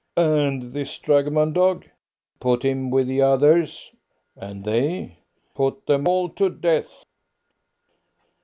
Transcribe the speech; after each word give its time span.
"And 0.17 0.73
this 0.73 0.97
dragoman 0.97 1.53
dog?" 1.53 1.85
"Put 2.39 2.63
him 2.65 2.89
with 2.89 3.05
the 3.07 3.21
others." 3.21 3.91
"And 4.35 4.63
they?" 4.65 5.19
"Put 5.53 5.85
them 5.85 6.07
all 6.07 6.27
to 6.29 6.49
death." 6.49 7.03